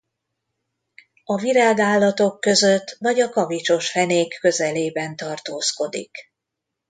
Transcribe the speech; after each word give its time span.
A 1.25 1.35
virágállatok 1.37 2.39
között 2.39 2.95
vagy 2.99 3.19
a 3.19 3.29
kavicsos 3.29 3.89
fenék 3.89 4.33
közelében 4.39 5.15
tartózkodik. 5.15 6.17